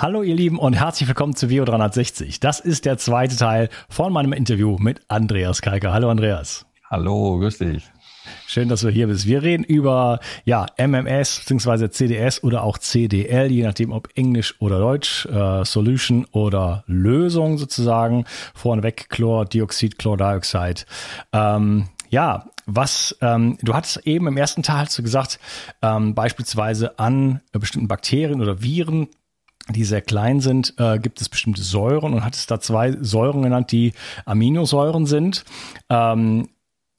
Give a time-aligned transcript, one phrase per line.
[0.00, 2.40] Hallo ihr Lieben und herzlich willkommen zu Vio 360.
[2.40, 5.92] Das ist der zweite Teil von meinem Interview mit Andreas Kalker.
[5.92, 6.64] Hallo Andreas.
[6.88, 7.84] Hallo, grüß dich.
[8.46, 9.26] Schön, dass du hier bist.
[9.26, 11.90] Wir reden über ja, MMS bzw.
[11.90, 18.24] CDS oder auch CDL, je nachdem ob Englisch oder Deutsch, äh, Solution oder Lösung sozusagen.
[18.54, 20.86] Vorneweg Chlordioxid, Chlordioxid.
[21.34, 25.38] Ähm, ja, was ähm, du hattest eben im ersten Teil hast du gesagt,
[25.82, 29.08] ähm, beispielsweise an bestimmten Bakterien oder Viren
[29.68, 33.42] die sehr klein sind, äh, gibt es bestimmte Säuren und hat es da zwei Säuren
[33.42, 33.92] genannt, die
[34.24, 35.44] Aminosäuren sind.
[35.88, 36.48] Ähm,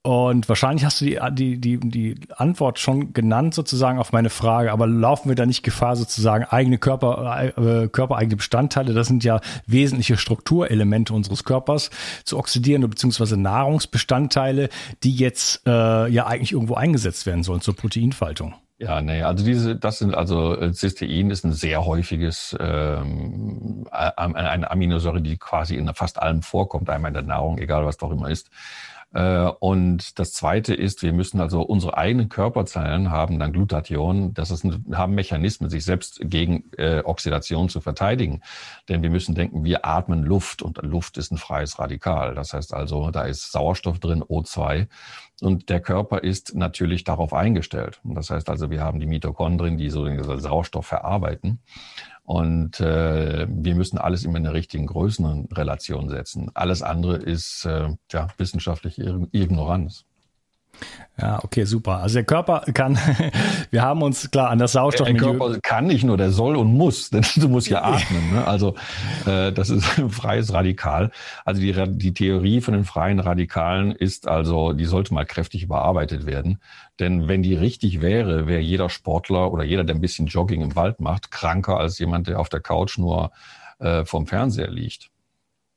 [0.03, 4.72] und wahrscheinlich hast du die, die, die, die Antwort schon genannt sozusagen auf meine Frage,
[4.72, 9.41] aber laufen wir da nicht Gefahr sozusagen eigene Körper, äh, körpereigene Bestandteile, das sind ja
[9.67, 11.91] wesentliche Strukturelemente unseres Körpers,
[12.23, 14.69] zu oxidieren beziehungsweise Nahrungsbestandteile,
[15.03, 18.55] die jetzt äh, ja eigentlich irgendwo eingesetzt werden sollen zur Proteinfaltung.
[18.81, 24.72] Ja, nee, also diese, das sind also äh, Cystein ist ein sehr häufiges ähm, eine
[24.72, 28.31] Aminosäure, die quasi in fast allem vorkommt, einmal in der Nahrung, egal was doch immer
[28.31, 28.50] ist.
[29.13, 34.51] Äh, und das Zweite ist, wir müssen also unsere eigenen Körperzellen haben dann Glutathion, das
[34.51, 38.41] ist ein, haben Mechanismen, sich selbst gegen äh, Oxidation zu verteidigen.
[38.88, 42.35] Denn wir müssen denken, wir atmen Luft und Luft ist ein freies Radikal.
[42.35, 44.88] Das heißt also, da ist Sauerstoff drin, O2.
[45.41, 47.99] Und der Körper ist natürlich darauf eingestellt.
[48.03, 51.59] Das heißt also, wir haben die Mitochondrien, die so den Sauerstoff verarbeiten.
[52.31, 56.50] Und äh, wir müssen alles immer in der richtigen Größenrelation setzen.
[56.53, 60.06] Alles andere ist äh, ja, wissenschaftliche Ignoranz.
[61.22, 61.98] Ja, okay, super.
[61.98, 62.98] Also der Körper kann,
[63.72, 65.20] wir haben uns klar an das Sauerstoffmilieu.
[65.20, 68.34] Der Körper kann nicht nur, der soll und muss, denn du musst ja atmen.
[68.34, 68.48] Ne?
[68.48, 68.76] Also
[69.26, 71.12] äh, das ist ein freies Radikal.
[71.46, 76.26] Also die, die Theorie von den freien Radikalen ist also, die sollte mal kräftig überarbeitet
[76.26, 76.59] werden.
[77.00, 80.76] Denn wenn die richtig wäre, wäre jeder Sportler oder jeder, der ein bisschen Jogging im
[80.76, 83.32] Wald macht, kranker als jemand, der auf der Couch nur
[83.79, 85.12] äh, vom Fernseher liegt.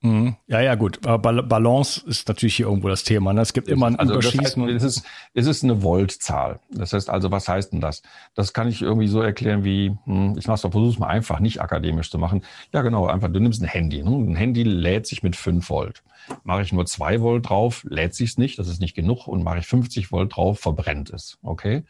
[0.04, 0.36] Mhm.
[0.48, 1.00] Ja, ja, gut.
[1.00, 3.32] Balance ist natürlich hier irgendwo das Thema.
[3.32, 3.40] Ne?
[3.40, 4.62] Es gibt immer ein also Überschießen.
[4.62, 6.60] Das heißt, es, ist, es ist eine Voltzahl.
[6.70, 8.02] Das heißt also, was heißt denn das?
[8.34, 11.62] Das kann ich irgendwie so erklären wie, hm, ich mach's mal, versuch's mal einfach, nicht
[11.62, 12.44] akademisch zu machen.
[12.74, 14.02] Ja, genau, einfach, du nimmst ein Handy.
[14.02, 14.10] Ne?
[14.10, 16.02] Ein Handy lädt sich mit 5 Volt.
[16.42, 19.26] Mache ich nur 2 Volt drauf, lädt sich's nicht, das ist nicht genug.
[19.26, 21.38] Und mache ich 50 Volt drauf, verbrennt es.
[21.42, 21.84] Okay?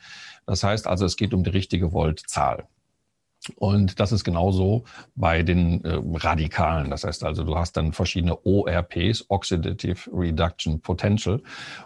[0.46, 2.68] Das heißt also, es geht um die richtige Voltzahl.
[3.56, 6.90] Und das ist genauso bei den äh, Radikalen.
[6.90, 11.42] Das heißt also, du hast dann verschiedene ORPs, Oxidative Reduction Potential.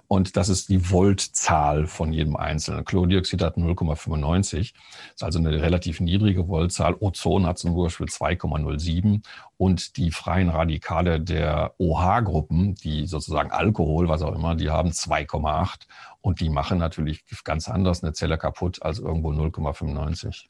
[0.06, 2.84] Und das ist die Voltzahl von jedem einzelnen.
[2.84, 4.72] Chlordioxid hat 0,95.
[5.14, 6.96] ist also eine relativ niedrige Voltzahl.
[7.00, 9.22] Ozon hat zum Beispiel 2,07.
[9.56, 15.86] Und die freien Radikale der OH-Gruppen, die sozusagen Alkohol, was auch immer, die haben 2,8.
[16.20, 20.46] Und die machen natürlich ganz anders eine Zelle kaputt als irgendwo 0,95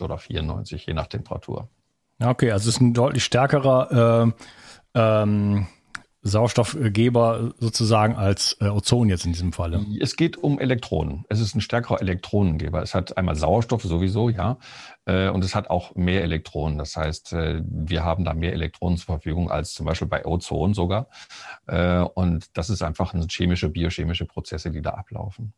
[0.00, 1.68] oder 94, je nach Temperatur.
[2.22, 4.32] Okay, also es ist ein deutlich stärkerer
[4.94, 5.66] äh, ähm,
[6.26, 9.84] Sauerstoffgeber sozusagen als äh, Ozon jetzt in diesem Falle.
[10.00, 11.26] Es geht um Elektronen.
[11.28, 12.82] Es ist ein stärkerer Elektronengeber.
[12.82, 14.56] Es hat einmal Sauerstoff sowieso, ja,
[15.04, 16.78] äh, und es hat auch mehr Elektronen.
[16.78, 20.72] Das heißt, äh, wir haben da mehr Elektronen zur Verfügung als zum Beispiel bei Ozon
[20.72, 21.08] sogar.
[21.66, 25.52] Äh, und das ist einfach eine chemische, biochemische Prozesse, die da ablaufen.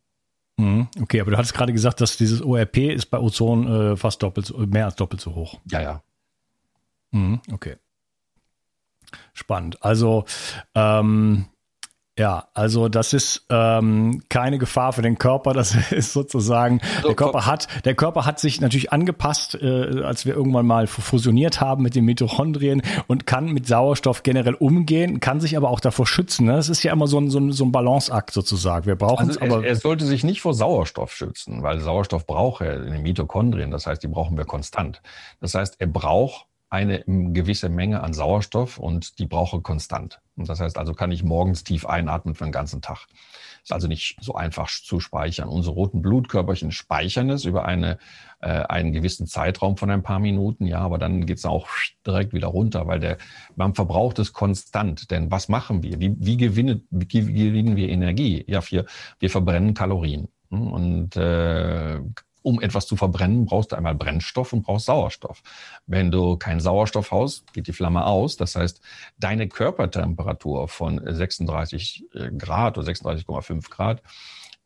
[0.56, 0.88] Mhm.
[1.00, 4.56] Okay, aber du hattest gerade gesagt, dass dieses ORP ist bei Ozon äh, fast doppelt,
[4.56, 5.60] mehr als doppelt so hoch.
[5.70, 6.02] Ja, ja.
[7.10, 7.76] Mhm, okay.
[9.34, 9.82] Spannend.
[9.82, 10.24] Also
[10.74, 11.46] ähm,
[12.18, 15.52] ja, also das ist ähm, keine Gefahr für den Körper.
[15.52, 20.34] Das ist sozusagen der Körper hat der Körper hat sich natürlich angepasst, äh, als wir
[20.34, 25.58] irgendwann mal fusioniert haben mit den Mitochondrien und kann mit Sauerstoff generell umgehen, kann sich
[25.58, 26.46] aber auch davor schützen.
[26.46, 26.52] Ne?
[26.54, 28.86] Das ist ja immer so ein, so ein, so ein Balanceakt sozusagen.
[28.86, 32.62] Wir brauchen also es, aber er sollte sich nicht vor Sauerstoff schützen, weil Sauerstoff braucht
[32.62, 33.70] er in den Mitochondrien.
[33.70, 35.02] Das heißt, die brauchen wir konstant.
[35.40, 40.20] Das heißt, er braucht eine gewisse Menge an Sauerstoff und die brauche konstant.
[40.36, 43.06] Und das heißt also, kann ich morgens tief einatmen für den ganzen Tag.
[43.62, 45.48] Ist also nicht so einfach zu speichern.
[45.48, 47.98] Unsere roten Blutkörperchen speichern es über eine,
[48.40, 51.68] äh, einen gewissen Zeitraum von ein paar Minuten, ja, aber dann geht es auch
[52.06, 53.18] direkt wieder runter, weil der,
[53.54, 55.10] man verbraucht es konstant.
[55.10, 56.00] Denn was machen wir?
[56.00, 58.44] Wie, wie, gewinnen, wie gewinnen wir Energie?
[58.48, 58.86] Ja, wir,
[59.18, 60.28] wir verbrennen Kalorien.
[60.50, 62.00] Und äh,
[62.46, 65.42] um etwas zu verbrennen, brauchst du einmal Brennstoff und brauchst Sauerstoff.
[65.88, 68.36] Wenn du keinen Sauerstoff hast, geht die Flamme aus.
[68.36, 68.80] Das heißt,
[69.18, 74.00] deine Körpertemperatur von 36 äh, Grad oder 36,5 Grad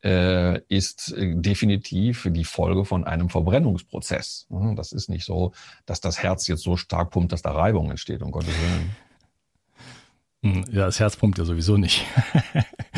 [0.05, 4.47] äh, ist äh, definitiv die Folge von einem Verbrennungsprozess.
[4.77, 5.53] Das ist nicht so,
[5.87, 8.91] dass das Herz jetzt so stark pumpt, dass da Reibung entsteht, um Gottes Willen.
[10.43, 12.05] Hm, ja, das Herz pumpt ja sowieso nicht.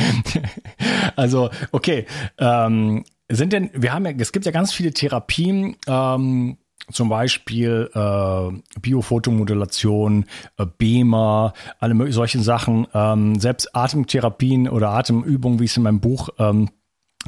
[1.17, 2.07] also, okay.
[2.39, 3.05] Ähm,
[3.37, 6.59] sind denn, wir haben ja, es gibt ja ganz viele Therapien, ähm,
[6.91, 10.27] zum Beispiel äh, Biofotomodulation,
[10.59, 16.31] äh, BEMA, alle solchen Sachen, ähm, selbst Atemtherapien oder Atemübungen, wie es in meinem Buch
[16.39, 16.71] ähm,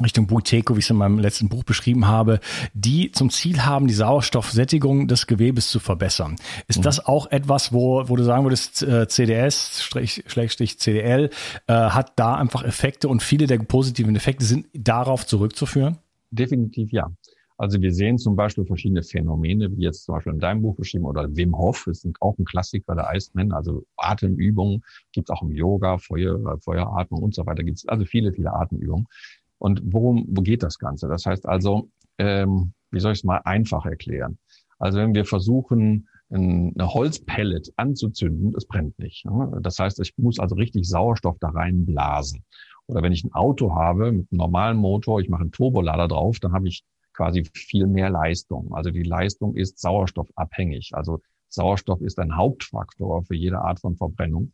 [0.03, 2.39] Richtung Buiteco, wie ich es in meinem letzten Buch beschrieben habe,
[2.73, 6.35] die zum Ziel haben, die Sauerstoffsättigung des Gewebes zu verbessern.
[6.67, 6.83] Ist mhm.
[6.83, 11.29] das auch etwas, wo, wo du sagen würdest, äh, CDS, Schrägstrich CDL,
[11.67, 15.97] äh, hat da einfach Effekte und viele der positiven Effekte sind darauf zurückzuführen?
[16.31, 17.09] Definitiv ja.
[17.57, 21.05] Also wir sehen zum Beispiel verschiedene Phänomene, wie jetzt zum Beispiel in deinem Buch beschrieben
[21.05, 24.83] oder Wim Hof, ist auch ein Klassiker der Iceman, also Atemübungen
[25.13, 28.53] gibt es auch im Yoga, Feuer, Feueratmung und so weiter, gibt es also viele, viele
[28.53, 29.07] Atemübungen.
[29.57, 31.07] Und worum wo geht das Ganze?
[31.07, 34.37] Das heißt also, ähm, wie soll ich es mal einfach erklären?
[34.79, 39.25] Also wenn wir versuchen, eine Holzpellet anzuzünden, es brennt nicht.
[39.61, 42.43] Das heißt, ich muss also richtig Sauerstoff da reinblasen.
[42.87, 46.39] Oder wenn ich ein Auto habe mit einem normalen Motor, ich mache einen Turbolader drauf,
[46.39, 48.73] dann habe ich quasi viel mehr Leistung.
[48.73, 50.91] Also die Leistung ist sauerstoffabhängig.
[50.93, 54.51] Also Sauerstoff ist ein Hauptfaktor für jede Art von Verbrennung.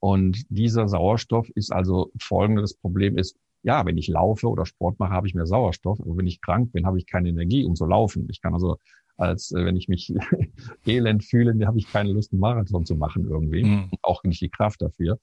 [0.00, 5.12] Und dieser Sauerstoff ist also folgendes Problem ist, ja, wenn ich laufe oder Sport mache,
[5.12, 6.00] habe ich mehr Sauerstoff.
[6.00, 8.26] Aber wenn ich krank bin, habe ich keine Energie, um zu laufen.
[8.30, 8.76] Ich kann also,
[9.16, 10.14] als äh, wenn ich mich
[10.86, 13.64] elend fühle, habe ich keine Lust, einen Marathon zu machen irgendwie.
[13.64, 13.90] Mhm.
[14.02, 15.18] Auch nicht die Kraft dafür.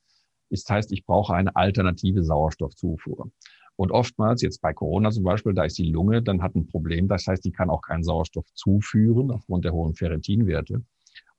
[0.50, 3.32] Das heißt, ich brauche eine alternative Sauerstoffzufuhr.
[3.78, 7.08] Und oftmals, jetzt bei Corona zum Beispiel, da ist die Lunge dann hat ein Problem.
[7.08, 10.84] Das heißt, die kann auch keinen Sauerstoff zuführen aufgrund der hohen Ferritinwerte.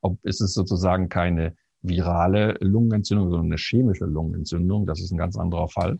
[0.01, 4.85] Ob ist es sozusagen keine virale Lungenentzündung, sondern eine chemische Lungenentzündung.
[4.85, 5.99] Das ist ein ganz anderer Fall.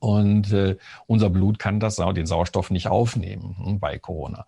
[0.00, 0.76] Und äh,
[1.06, 4.46] unser Blut kann das, den Sauerstoff nicht aufnehmen hm, bei Corona.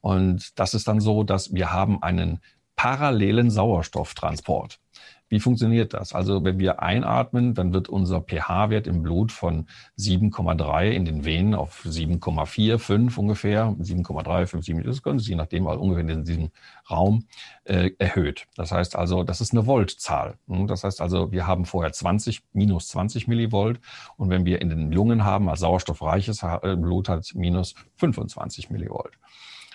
[0.00, 2.40] Und das ist dann so, dass wir haben einen
[2.76, 4.80] parallelen Sauerstofftransport.
[5.30, 6.12] Wie funktioniert das?
[6.12, 11.54] Also wenn wir einatmen, dann wird unser pH-Wert im Blut von 7,3 in den Venen
[11.54, 16.50] auf 7,45 ungefähr, 7,3, 5, 7, das können Sie je nachdem, also ungefähr in diesem
[16.90, 17.26] Raum
[17.62, 18.48] äh, erhöht.
[18.56, 20.34] Das heißt also, das ist eine Voltzahl.
[20.48, 23.78] Hm, das heißt also, wir haben vorher 20, minus 20 Millivolt
[24.16, 29.12] und wenn wir in den Lungen haben, als sauerstoffreiches äh, Blut hat minus 25 Millivolt.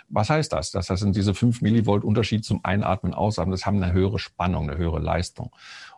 [0.08, 0.72] Was heißt das?
[0.72, 3.52] Das sind diese 5 Millivolt Unterschied zum Einatmen, Ausatmen.
[3.52, 5.52] Das haben eine höhere Spannung, eine höhere Leistung.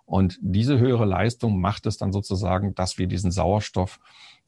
[0.06, 4.00] Und diese höhere Leistung macht es dann sozusagen, dass wir diesen Sauerstoff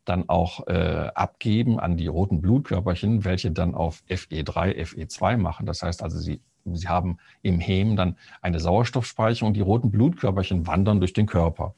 [0.05, 5.65] dann auch äh, abgeben an die roten Blutkörperchen, welche dann auf FE3, FE2 machen.
[5.65, 9.53] Das heißt also, sie, sie haben im Hemm dann eine Sauerstoffspeicherung.
[9.53, 11.75] Die roten Blutkörperchen wandern durch den Körper.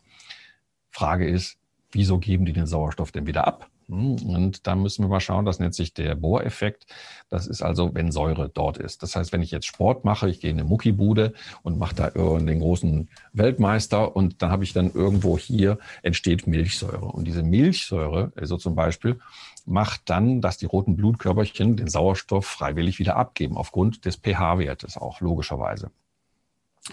[0.91, 1.57] Frage ist,
[1.91, 3.69] wieso geben die den Sauerstoff denn wieder ab?
[3.91, 6.85] Hm, und da müssen wir mal schauen, das nennt sich der Bohreffekt.
[7.29, 9.03] Das ist also, wenn Säure dort ist.
[9.03, 12.09] Das heißt, wenn ich jetzt Sport mache, ich gehe in eine Muckibude und mache da
[12.09, 17.05] den großen Weltmeister und dann habe ich dann irgendwo hier entsteht Milchsäure.
[17.05, 19.19] Und diese Milchsäure, so zum Beispiel,
[19.65, 25.19] macht dann, dass die roten Blutkörperchen den Sauerstoff freiwillig wieder abgeben, aufgrund des pH-Wertes auch
[25.19, 25.91] logischerweise.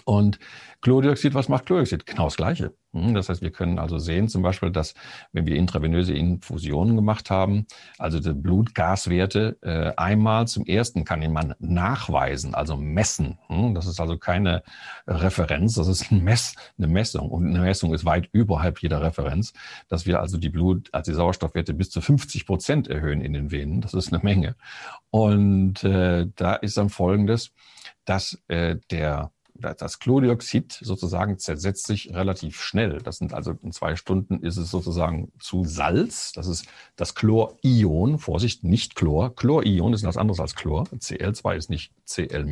[0.05, 0.39] Und
[0.81, 2.05] Chlordioxid, was macht Chlordioxid?
[2.05, 2.73] Genau das Gleiche.
[2.93, 4.93] Hm, das heißt, wir können also sehen zum Beispiel, dass
[5.31, 7.65] wenn wir intravenöse Infusionen gemacht haben,
[7.97, 13.39] also die Blutgaswerte äh, einmal zum ersten kann man nachweisen, also messen.
[13.47, 14.63] Hm, das ist also keine
[15.07, 17.29] Referenz, das ist ein Mess, eine Messung.
[17.29, 19.53] Und eine Messung ist weit überhalb jeder Referenz,
[19.87, 23.51] dass wir also die Blut, also die Sauerstoffwerte bis zu 50 Prozent erhöhen in den
[23.51, 23.81] Venen.
[23.81, 24.55] Das ist eine Menge.
[25.09, 27.51] Und äh, da ist dann Folgendes,
[28.05, 32.99] dass äh, der das Chlordioxid sozusagen zersetzt sich relativ schnell.
[32.99, 36.31] Das sind also in zwei Stunden ist es sozusagen zu Salz.
[36.33, 38.19] Das ist das Chlorion.
[38.19, 39.35] Vorsicht, nicht Chlor.
[39.35, 40.85] Chlorion ist was anderes als Chlor.
[40.85, 42.45] Cl2 ist nicht Cl.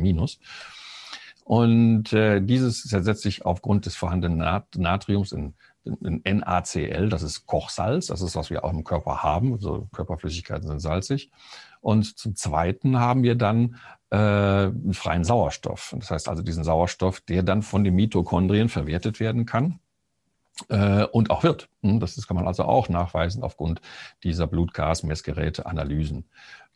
[1.44, 7.08] Und äh, dieses zersetzt sich aufgrund des vorhandenen Nat Natriums in, in, NaCl.
[7.08, 8.08] Das ist Kochsalz.
[8.08, 9.54] Das ist, was wir auch im Körper haben.
[9.54, 11.30] Also Körperflüssigkeiten sind salzig.
[11.80, 13.76] Und zum Zweiten haben wir dann
[14.10, 15.94] äh, freien Sauerstoff.
[15.98, 19.80] Das heißt also diesen Sauerstoff, der dann von den Mitochondrien verwertet werden kann
[20.68, 21.68] äh, und auch wird.
[21.82, 23.80] Hm, das, kann man also auch nachweisen aufgrund
[24.24, 26.24] dieser Blutgasmessgeräte, Analysen.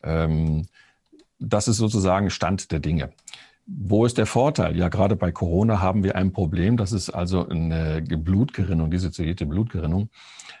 [0.03, 0.67] Ähm,
[1.39, 3.11] das ist sozusagen Stand der Dinge.
[3.65, 4.75] Wo ist der Vorteil?
[4.77, 6.75] Ja, gerade bei Corona haben wir ein Problem.
[6.75, 10.09] Das ist also eine Blutgerinnung, diese dissoziierte Blutgerinnung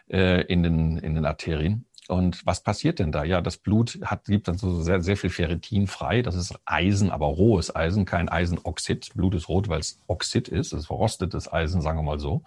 [0.09, 1.85] äh, in, den, in den Arterien.
[2.07, 3.23] Und was passiert denn da?
[3.23, 6.21] Ja, das Blut hat, gibt dann so sehr, sehr viel Ferritin frei.
[6.21, 9.13] Das ist Eisen, aber rohes Eisen, kein Eisenoxid.
[9.15, 10.73] Blut ist rot, weil es Oxid ist.
[10.73, 12.43] Es ist verrostetes Eisen, sagen wir mal so.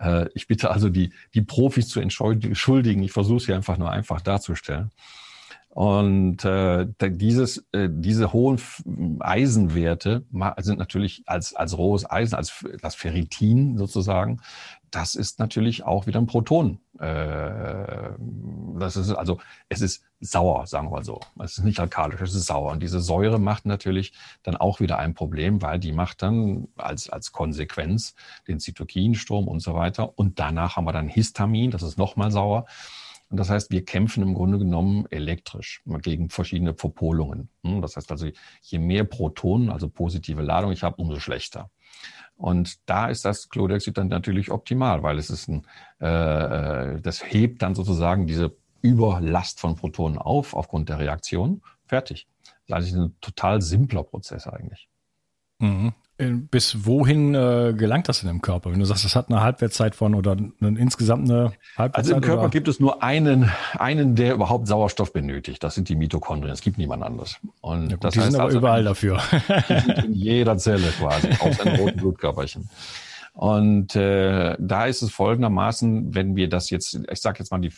[0.00, 3.02] Äh, ich bitte also die, die Profis zu entschuldigen.
[3.02, 4.90] Ich versuche es hier einfach nur einfach darzustellen.
[5.74, 8.60] Und äh, dieses, äh, diese hohen
[9.18, 10.24] Eisenwerte
[10.58, 14.40] sind natürlich als, als rohes Eisen, als das Ferritin sozusagen,
[14.94, 16.78] das ist natürlich auch wieder ein Proton.
[17.00, 18.12] Äh,
[18.78, 21.20] das ist also, es ist sauer, sagen wir so.
[21.42, 22.70] Es ist nicht alkalisch, es ist sauer.
[22.72, 24.12] Und diese Säure macht natürlich
[24.44, 28.14] dann auch wieder ein Problem, weil die macht dann als, als Konsequenz
[28.46, 30.16] den Zytokinstrom und so weiter.
[30.16, 32.66] Und danach haben wir dann Histamin, das ist nochmal sauer.
[33.30, 37.48] Und das heißt, wir kämpfen im Grunde genommen elektrisch gegen verschiedene Verpolungen.
[37.64, 38.28] Hm, das heißt also,
[38.62, 41.70] je mehr Protonen, also positive Ladung ich habe, umso schlechter.
[42.36, 45.66] Und da ist das Chlordioxid dann natürlich optimal, weil es ist ein,
[46.00, 51.62] äh, äh, das hebt dann sozusagen diese Überlast von Protonen auf aufgrund der Reaktion.
[51.86, 52.26] Fertig.
[52.66, 54.88] Das ist ein total simpler Prozess eigentlich.
[55.58, 55.94] Mhm.
[56.16, 58.70] Äh, bis wohin äh, gelangt das in dem Körper?
[58.70, 61.96] Wenn du sagst, es hat eine Halbwertszeit von oder eine, insgesamt eine Halbwertszeit?
[61.96, 62.50] Also im Körper oder?
[62.50, 65.64] gibt es nur einen, einen, der überhaupt Sauerstoff benötigt.
[65.64, 66.52] Das sind die Mitochondrien.
[66.52, 67.38] Es gibt niemand anderes.
[67.60, 69.20] Und ja, gut, das die heißt sind aber also, überall dafür.
[69.68, 72.68] Die sind in jeder Zelle quasi, außer in roten Blutkörperchen.
[73.34, 77.72] Und äh, da ist es folgendermaßen, wenn wir das jetzt, ich sage jetzt mal die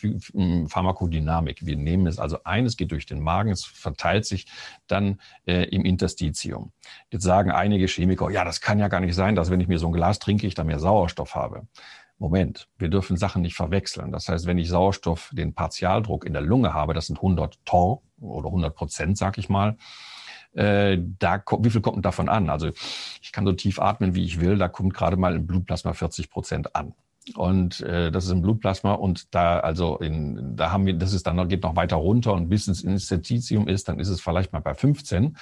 [0.69, 4.45] Pharmakodynamik, wir nehmen es also ein, es geht durch den Magen, es verteilt sich
[4.85, 6.73] dann äh, im Interstitium.
[7.09, 9.79] Jetzt sagen einige Chemiker, ja, das kann ja gar nicht sein, dass wenn ich mir
[9.79, 11.67] so ein Glas trinke, ich da mehr Sauerstoff habe.
[12.19, 14.11] Moment, wir dürfen Sachen nicht verwechseln.
[14.11, 18.03] Das heißt, wenn ich Sauerstoff, den Partialdruck in der Lunge habe, das sind 100 Tor
[18.21, 19.75] oder 100 Prozent, sag ich mal,
[20.53, 22.49] äh, da wie viel kommt denn davon an?
[22.49, 22.69] Also
[23.21, 26.29] ich kann so tief atmen, wie ich will, da kommt gerade mal im Blutplasma 40
[26.29, 26.93] Prozent an.
[27.35, 31.27] Und äh, das ist im Blutplasma und da also in, da haben wir, das ist
[31.27, 34.61] dann geht noch weiter runter und bis ins Interstitium ist, dann ist es vielleicht mal
[34.61, 35.35] bei 15.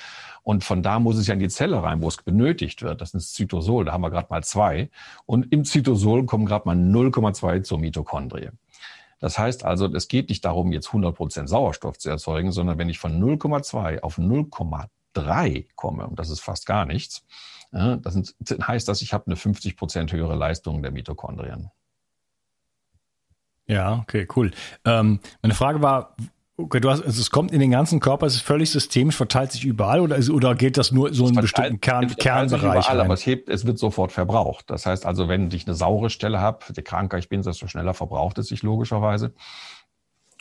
[0.44, 3.02] Und von da muss es ja in die Zelle rein, wo es benötigt wird.
[3.02, 4.90] Das ist Zytosol, da haben wir gerade mal zwei.
[5.26, 8.50] Und im Zytosol kommen gerade mal 0,2 zur Mitochondrie.
[9.20, 12.90] Das heißt also, es geht nicht darum, jetzt 100 Prozent Sauerstoff zu erzeugen, sondern wenn
[12.90, 17.26] ich von 0,2 auf 0,3 drei komme, und das ist fast gar nichts,
[17.72, 18.36] das
[18.68, 21.72] heißt das, ich habe eine 50 Prozent höhere Leistung der Mitochondrien.
[23.68, 24.52] Ja, okay, cool.
[24.86, 26.16] Ähm, meine Frage war,
[26.58, 29.52] okay, du hast, also es kommt in den ganzen Körper, es ist völlig systemisch, verteilt
[29.52, 32.86] sich überall oder, oder geht das nur so in bestimmten Kern, es Kernbereich?
[32.86, 34.70] Überall, aber es, hebt, es wird sofort verbraucht.
[34.70, 37.94] Das heißt also, wenn ich eine saure Stelle habe, je kranker ich bin, desto schneller
[37.94, 39.34] verbraucht es sich logischerweise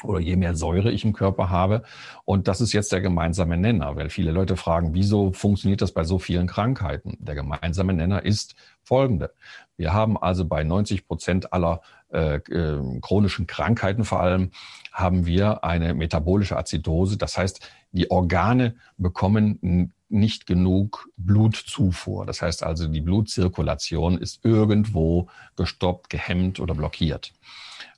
[0.03, 1.83] oder je mehr Säure ich im Körper habe.
[2.25, 6.05] Und das ist jetzt der gemeinsame Nenner, weil viele Leute fragen, wieso funktioniert das bei
[6.05, 7.17] so vielen Krankheiten?
[7.21, 9.33] Der gemeinsame Nenner ist folgende.
[9.77, 11.81] Wir haben also bei 90 Prozent aller
[12.13, 14.51] äh, äh, chronischen Krankheiten vor allem,
[14.93, 17.17] haben wir eine metabolische Azidose.
[17.17, 17.61] Das heißt,
[17.93, 22.25] die Organe bekommen nicht genug Blutzufuhr.
[22.25, 27.33] Das heißt also, die Blutzirkulation ist irgendwo gestoppt, gehemmt oder blockiert.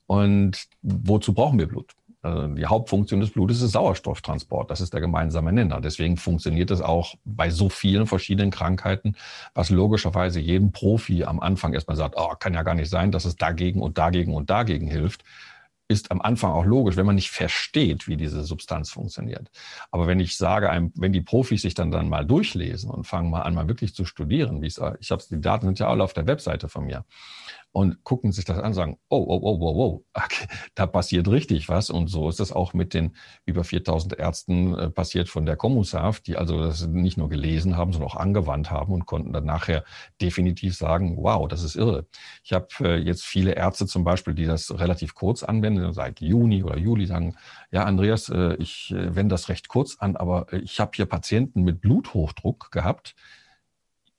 [0.06, 1.94] Und wozu brauchen wir Blut?
[2.22, 4.70] Also die Hauptfunktion des Blutes ist Sauerstofftransport.
[4.70, 5.80] Das ist der gemeinsame Nenner.
[5.80, 9.16] Deswegen funktioniert es auch bei so vielen verschiedenen Krankheiten,
[9.54, 13.24] was logischerweise jedem Profi am Anfang erstmal sagt, oh, kann ja gar nicht sein, dass
[13.24, 15.22] es dagegen und dagegen und dagegen hilft
[15.88, 19.50] ist am Anfang auch logisch, wenn man nicht versteht, wie diese Substanz funktioniert.
[19.90, 23.30] Aber wenn ich sage, einem, wenn die Profis sich dann dann mal durchlesen und fangen
[23.30, 26.02] mal an, mal wirklich zu studieren, wie sage, ich habe die Daten sind ja alle
[26.02, 27.04] auf der Webseite von mir,
[27.76, 31.28] und gucken sich das an und sagen, oh, oh, oh, oh, oh, okay, da passiert
[31.28, 31.90] richtig was.
[31.90, 33.14] Und so ist es auch mit den
[33.44, 37.92] über 4000 Ärzten äh, passiert von der Kommunsaf, die also das nicht nur gelesen haben,
[37.92, 39.84] sondern auch angewandt haben und konnten dann nachher
[40.22, 42.06] definitiv sagen, wow, das ist irre.
[42.42, 46.64] Ich habe äh, jetzt viele Ärzte zum Beispiel, die das relativ kurz anwenden, seit Juni
[46.64, 47.36] oder Juli sagen,
[47.70, 51.04] ja, Andreas, äh, ich äh, wende das recht kurz an, aber äh, ich habe hier
[51.04, 53.14] Patienten mit Bluthochdruck gehabt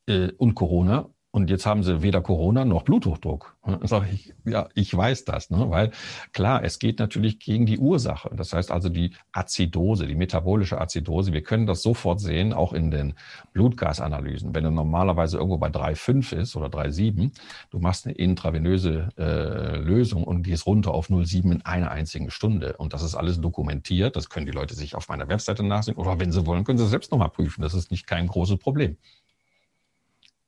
[0.06, 3.56] äh, und Corona und jetzt haben sie weder Corona noch Bluthochdruck.
[3.84, 5.70] Sag ich, ja, ich weiß das, ne?
[5.70, 5.92] weil
[6.34, 8.32] klar, es geht natürlich gegen die Ursache.
[8.36, 11.34] Das heißt also die Azidose, die metabolische Azidose.
[11.34, 13.14] Wir können das sofort sehen, auch in den
[13.54, 14.56] Blutgasanalysen.
[14.56, 17.30] Wenn er normalerweise irgendwo bei 3,5 ist oder 3,7,
[17.70, 22.78] du machst eine intravenöse äh, Lösung und gehst runter auf 0,7 in einer einzigen Stunde.
[22.78, 24.16] Und das ist alles dokumentiert.
[24.16, 25.98] Das können die Leute sich auf meiner Webseite nachsehen.
[25.98, 27.62] Oder wenn sie wollen, können sie selbst nochmal prüfen.
[27.62, 28.98] Das ist nicht kein großes Problem.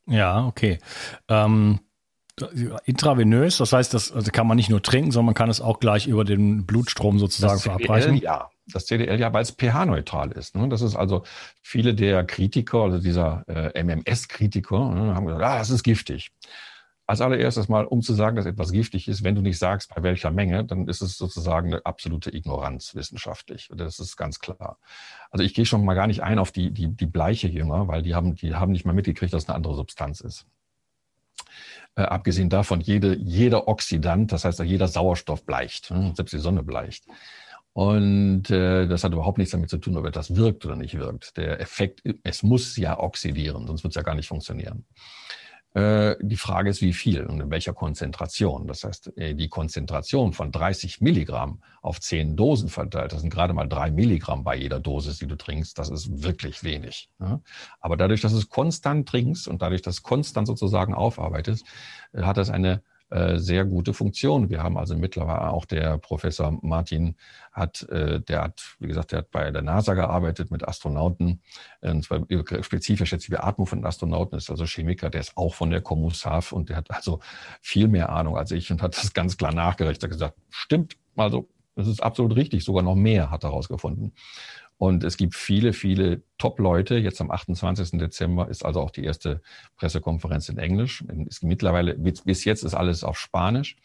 [0.10, 0.80] Ja, okay.
[1.28, 1.80] Ähm,
[2.86, 5.80] intravenös, das heißt, das also kann man nicht nur trinken, sondern man kann es auch
[5.80, 8.16] gleich über den Blutstrom sozusagen das verabreichen.
[8.16, 10.56] CDL, ja, das CDL ja, weil es pH-neutral ist.
[10.56, 10.70] Ne?
[10.70, 11.24] Das ist also
[11.62, 16.32] viele der Kritiker, also dieser äh, MMS-Kritiker, ne, haben gesagt, ah, das ist giftig.
[17.10, 20.04] Als allererstes mal, um zu sagen, dass etwas giftig ist, wenn du nicht sagst, bei
[20.04, 23.68] welcher Menge, dann ist es sozusagen eine absolute Ignoranz wissenschaftlich.
[23.74, 24.78] Das ist ganz klar.
[25.32, 28.04] Also ich gehe schon mal gar nicht ein auf die, die, die bleiche Jünger, weil
[28.04, 30.46] die haben, die haben nicht mal mitgekriegt, dass es eine andere Substanz ist.
[31.96, 36.14] Äh, abgesehen davon, jede, jeder Oxidant, das heißt jeder Sauerstoff bleicht, ne?
[36.16, 37.06] selbst die Sonne bleicht.
[37.74, 41.38] Und äh, das hat überhaupt nichts damit zu tun, ob etwas wirkt oder nicht wirkt.
[41.38, 44.86] Der Effekt, es muss ja oxidieren, sonst wird es ja gar nicht funktionieren.
[45.76, 48.66] Äh, die Frage ist, wie viel und in welcher Konzentration.
[48.68, 53.54] Das heißt, äh, die Konzentration von 30 Milligramm auf 10 Dosen verteilt, das sind gerade
[53.54, 57.10] mal drei Milligramm bei jeder Dosis, die du trinkst, das ist wirklich wenig.
[57.80, 61.66] Aber dadurch, dass du es konstant trinkst und dadurch, dass du es konstant sozusagen aufarbeitest,
[62.16, 64.50] hat das eine sehr gute Funktion.
[64.50, 67.16] Wir haben also mittlerweile auch der Professor Martin
[67.52, 71.42] hat, äh, der hat, wie gesagt, der hat bei der NASA gearbeitet mit Astronauten,
[71.82, 72.26] äh, und zwar
[72.62, 76.52] spezifisch jetzt die Beatmung von Astronauten, ist also Chemiker, der ist auch von der Komusaf
[76.52, 77.20] und der hat also
[77.62, 81.88] viel mehr Ahnung als ich und hat das ganz klar nachgerechnet, gesagt, stimmt, also das
[81.88, 84.14] ist absolut richtig, sogar noch mehr hat er herausgefunden.
[84.80, 86.96] Und es gibt viele, viele Top-Leute.
[86.96, 88.00] Jetzt am 28.
[88.00, 89.42] Dezember ist also auch die erste
[89.76, 91.04] Pressekonferenz in Englisch.
[91.42, 93.76] Mittlerweile, bis jetzt ist alles auf Spanisch.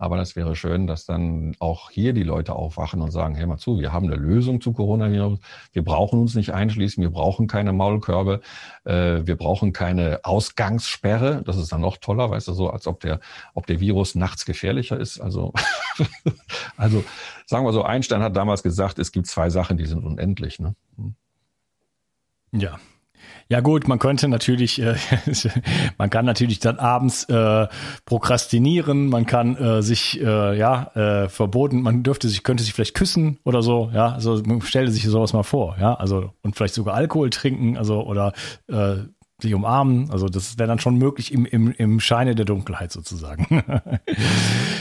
[0.00, 3.58] Aber das wäre schön, dass dann auch hier die Leute aufwachen und sagen, hey mal
[3.58, 5.40] zu, wir haben eine Lösung zu Coronavirus.
[5.72, 7.02] Wir brauchen uns nicht einschließen.
[7.02, 8.40] Wir brauchen keine Maulkörbe.
[8.84, 11.42] Äh, wir brauchen keine Ausgangssperre.
[11.44, 13.20] Das ist dann noch toller, weißt du, so als ob der,
[13.52, 15.20] ob der Virus nachts gefährlicher ist.
[15.20, 15.52] Also,
[16.78, 17.04] also
[17.44, 20.60] sagen wir so, Einstein hat damals gesagt, es gibt zwei Sachen, die sind unendlich.
[20.60, 20.74] Ne?
[20.96, 21.14] Hm.
[22.52, 22.78] Ja,
[23.50, 24.94] ja gut, man könnte natürlich, äh,
[25.98, 27.66] man kann natürlich dann abends äh,
[28.06, 32.94] prokrastinieren, man kann äh, sich äh, ja äh, verboten, man dürfte sich, könnte sich vielleicht
[32.94, 36.74] küssen oder so, ja, also man stelle sich sowas mal vor, ja, also und vielleicht
[36.74, 38.32] sogar Alkohol trinken, also oder
[38.68, 38.98] äh,
[39.42, 40.10] sich umarmen.
[40.10, 43.46] Also das wäre dann schon möglich im, im, im Scheine der Dunkelheit sozusagen.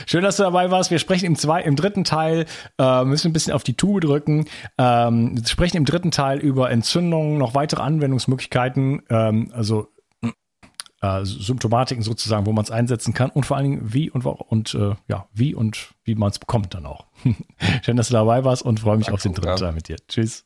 [0.06, 0.92] Schön, dass du dabei warst.
[0.92, 2.46] Wir sprechen im, zwei, im dritten Teil,
[2.78, 4.46] äh, müssen ein bisschen auf die Tube drücken.
[4.78, 9.88] Ähm, wir sprechen im dritten Teil über Entzündungen, noch weitere Anwendungsmöglichkeiten, ähm, also
[11.02, 14.74] äh, Symptomatiken sozusagen, wo man es einsetzen kann und vor allen Dingen wie und, und
[14.74, 17.06] äh, ja, wie und wie man es bekommt dann auch.
[17.84, 19.98] Schön, dass du dabei warst und freue mich Danke, auf den dritten Teil mit dir.
[20.08, 20.46] Tschüss.